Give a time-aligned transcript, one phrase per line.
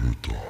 [0.00, 0.40] Torhüter.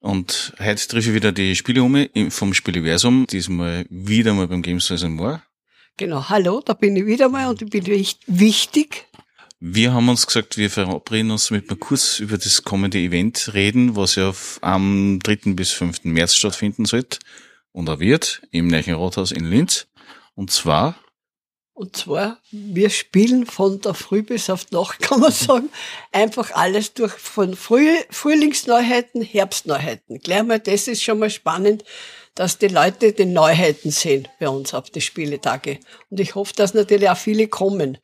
[0.00, 4.90] Und heute treffe ich wieder die Spiele um vom Spieleversum, diesmal wieder mal beim Games
[5.02, 5.42] More.
[5.96, 9.06] Genau, hallo, da bin ich wieder mal und ich bin echt wichtig.
[9.58, 13.96] Wir haben uns gesagt, wir verabreden uns, damit wir kurz über das kommende Event reden,
[13.96, 15.54] was ja am 3.
[15.54, 16.04] bis 5.
[16.04, 17.18] März stattfinden sollte
[17.72, 19.86] und auch wird, im Neuen Rathaus in Linz.
[20.34, 20.96] Und zwar
[21.76, 25.68] und zwar, wir spielen von der Früh bis auf die Nacht, kann man sagen,
[26.10, 30.18] einfach alles durch, von Früh, Frühlingsneuheiten, Herbstneuheiten.
[30.20, 31.84] Gleich mal, das ist schon mal spannend,
[32.34, 35.78] dass die Leute die Neuheiten sehen bei uns auf die Spieletage.
[36.08, 37.98] Und ich hoffe, dass natürlich auch viele kommen.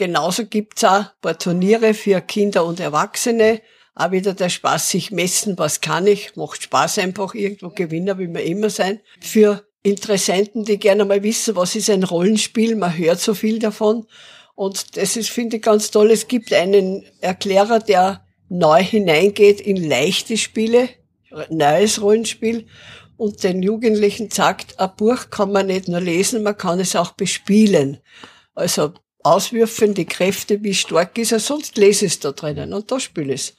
[0.00, 3.60] Genauso gibt's auch ein paar Turniere für Kinder und Erwachsene.
[3.94, 6.36] Auch wieder der Spaß, sich messen, was kann ich.
[6.36, 9.00] Macht Spaß einfach, irgendwo Gewinner will man immer sein.
[9.20, 12.76] Für Interessenten, die gerne mal wissen, was ist ein Rollenspiel.
[12.76, 14.06] Man hört so viel davon.
[14.54, 16.10] Und das ist, finde ich, ganz toll.
[16.10, 20.88] Es gibt einen Erklärer, der neu hineingeht in leichte Spiele,
[21.50, 22.66] neues Rollenspiel
[23.18, 27.12] und den Jugendlichen sagt, ein Buch kann man nicht nur lesen, man kann es auch
[27.12, 27.98] bespielen.
[28.54, 33.00] Also auswürfen, die Kräfte, wie stark ist er, sonst lese es da drinnen und da
[33.00, 33.56] spiele ich es.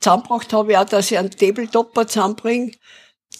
[0.00, 2.72] Zusammengebracht habe ich auch, dass ich einen Tabletopper zusammenbringe,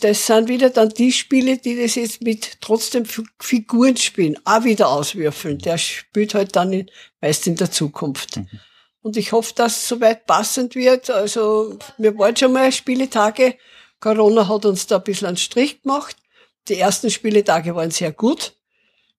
[0.01, 3.05] das sind wieder dann die Spiele, die das jetzt mit trotzdem
[3.41, 5.59] Figuren spielen, auch wieder auswürfeln.
[5.59, 8.37] Der spielt halt dann in, meist in der Zukunft.
[8.37, 8.49] Mhm.
[9.03, 11.11] Und ich hoffe, dass es soweit passend wird.
[11.11, 13.57] Also, wir waren schon mal Spieletage.
[14.01, 16.17] Corona hat uns da ein bisschen einen Strich gemacht.
[16.69, 18.57] Die ersten Spieletage waren sehr gut.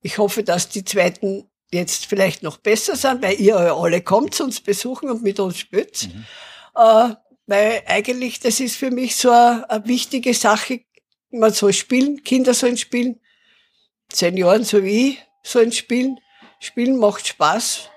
[0.01, 4.43] Ich hoffe, dass die zweiten jetzt vielleicht noch besser sind, weil ihr alle kommt zu
[4.43, 6.07] uns besuchen und mit uns spielt.
[6.07, 6.25] Mhm.
[6.75, 7.15] Äh,
[7.47, 10.81] weil eigentlich, das ist für mich so eine, eine wichtige Sache.
[11.31, 13.19] Man soll spielen, Kinder sollen spielen,
[14.11, 16.19] Senioren so wie ich sollen spielen.
[16.59, 17.89] Spielen macht Spaß,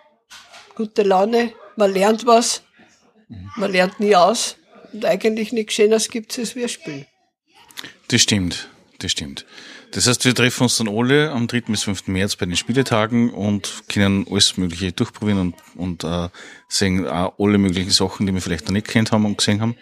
[0.74, 2.62] gute Laune, man lernt was,
[3.56, 4.56] man lernt nie aus.
[4.92, 7.06] Und eigentlich nichts Schöneres gibt es als wir spielen.
[8.08, 9.46] Das stimmt, das stimmt.
[9.92, 11.62] Das heißt, wir treffen uns dann alle am 3.
[11.62, 12.08] bis 5.
[12.08, 16.28] März bei den Spieletagen und können alles Mögliche durchprobieren und, und äh,
[16.68, 19.76] sehen auch alle möglichen Sachen, die wir vielleicht noch nicht kennt haben und gesehen haben.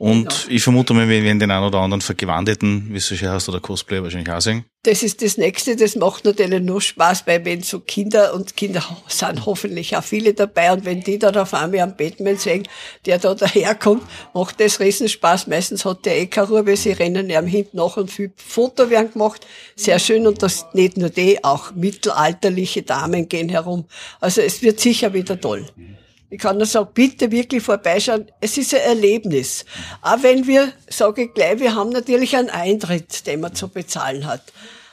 [0.00, 0.34] Und genau.
[0.48, 3.50] ich vermute mal, wir werden den einen oder anderen Vergewandeten, wie es so schön heißt,
[3.50, 4.64] oder Cosplayer wahrscheinlich auch sehen.
[4.82, 8.82] Das ist das Nächste, das macht natürlich nur Spaß, weil wenn so Kinder, und Kinder
[9.08, 12.66] sind hoffentlich auch viele dabei, und wenn die dann auf einmal am Batman sehen,
[13.04, 14.02] der da daherkommt,
[14.32, 15.48] macht das riesen Spaß.
[15.48, 18.88] Meistens hat der eh keine Ruhe, weil sie rennen ihm hinten nach und viel Foto
[18.88, 19.46] werden gemacht.
[19.76, 23.84] Sehr schön, und das nicht nur die, auch mittelalterliche Damen gehen herum.
[24.18, 25.66] Also es wird sicher wieder toll.
[26.32, 28.30] Ich kann nur sagen, bitte wirklich vorbeischauen.
[28.40, 29.64] Es ist ein Erlebnis.
[30.00, 34.26] Auch wenn wir, sage ich gleich, wir haben natürlich einen Eintritt, den man zu bezahlen
[34.26, 34.42] hat.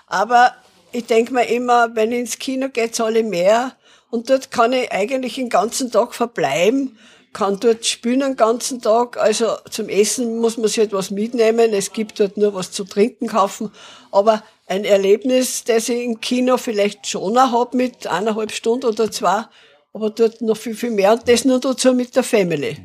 [0.07, 0.55] Aber
[0.91, 3.73] ich denke mir immer, wenn ich ins Kino geht, zahle ich mehr.
[4.09, 6.97] Und dort kann ich eigentlich den ganzen Tag verbleiben,
[7.33, 9.17] kann dort spielen den ganzen Tag.
[9.17, 11.71] Also zum Essen muss man sich etwas mitnehmen.
[11.71, 13.71] Es gibt dort nur was zu trinken kaufen.
[14.11, 19.11] Aber ein Erlebnis, das ich im Kino vielleicht schon auch hab mit eineinhalb Stunden oder
[19.11, 19.45] zwei,
[19.97, 22.77] aber dort noch viel, viel mehr und das nur dazu mit der Family.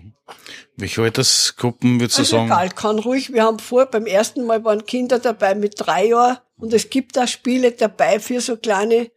[0.77, 2.47] Welche Altersgruppen würdest du also sagen?
[2.47, 3.33] Egal, kann ruhig.
[3.35, 7.17] Wir haben vor, beim ersten Mal waren Kinder dabei mit drei Jahren und es gibt
[7.17, 9.11] da Spiele dabei für so kleine,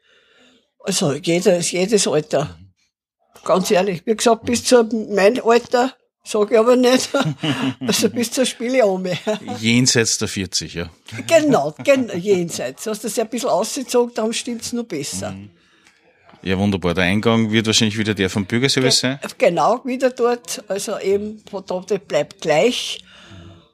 [0.79, 2.59] also jedes, jedes Alter.
[3.45, 4.05] Ganz ehrlich.
[4.05, 5.93] Wie gesagt, bis zu mein Alter,
[6.25, 7.09] sage ich aber nicht.
[7.79, 9.05] Also bis zur Spiele um.
[9.59, 10.89] Jenseits der 40, ja.
[11.27, 12.87] Genau, genau jenseits.
[12.87, 15.31] Hast du das ja ein bisschen ausgezogen, darum stimmt's nur besser.
[15.31, 15.51] Mhm.
[16.45, 16.93] Ja, wunderbar.
[16.93, 19.19] Der Eingang wird wahrscheinlich wieder der vom Bürgerservice sein?
[19.39, 20.63] Genau, wieder dort.
[20.67, 21.43] Also eben,
[21.89, 23.03] der bleibt gleich.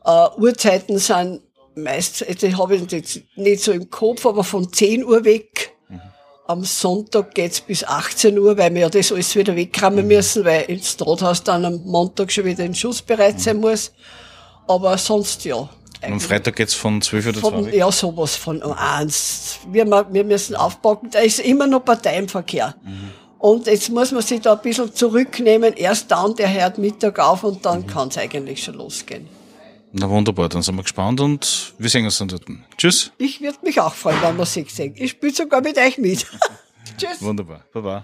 [0.06, 1.42] Uh, Uhrzeiten sind
[1.76, 5.74] meist, die habe ich jetzt nicht so im Kopf, aber von 10 Uhr weg.
[5.90, 6.02] Mhm.
[6.48, 10.08] Am Sonntag geht's bis 18 Uhr, weil wir ja das alles wieder wegkramen mhm.
[10.08, 13.92] müssen, weil ins Rathaus dann am Montag schon wieder in Schuss bereit sein muss.
[14.68, 15.70] Aber sonst ja.
[16.02, 19.60] Am Freitag geht's von 12 oder von, 2 Ja, sowas von um eins.
[19.70, 22.76] Wir, wir müssen aufpacken, da ist immer noch Partei im Verkehr.
[22.84, 23.12] Mhm.
[23.38, 25.74] Und jetzt muss man sich da ein bisschen zurücknehmen.
[25.74, 27.88] Erst dann, der hört Mittag auf und dann mhm.
[27.88, 29.28] kann's eigentlich schon losgehen.
[29.94, 32.46] Na wunderbar, dann sind wir gespannt und wir sehen uns dann dort.
[32.78, 33.12] Tschüss.
[33.18, 34.94] Ich würde mich auch freuen, wenn wir sich sehen.
[34.96, 36.26] Ich spiele sogar mit euch mit.
[36.98, 37.22] Tschüss.
[37.22, 37.66] Wunderbar.
[37.74, 38.04] Baba.